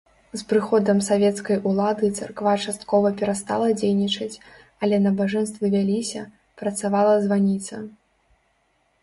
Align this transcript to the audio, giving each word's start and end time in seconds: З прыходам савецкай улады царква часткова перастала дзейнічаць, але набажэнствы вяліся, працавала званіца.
З 0.41 0.45
прыходам 0.51 1.01
савецкай 1.07 1.59
улады 1.71 2.09
царква 2.21 2.53
часткова 2.63 3.11
перастала 3.19 3.67
дзейнічаць, 3.83 4.41
але 4.87 4.95
набажэнствы 5.05 5.65
вяліся, 5.77 6.21
працавала 6.65 7.15
званіца. 7.29 7.75